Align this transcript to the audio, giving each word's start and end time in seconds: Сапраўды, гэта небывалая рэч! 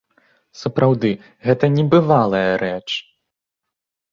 Сапраўды, 0.61 1.11
гэта 1.49 1.65
небывалая 1.75 2.51
рэч! 2.63 2.89